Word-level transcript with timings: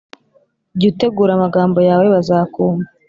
Jya 0.77 0.87
utegura 0.91 1.31
amagambo 1.33 1.79
yawe, 1.89 2.05
bazakumva, 2.13 2.87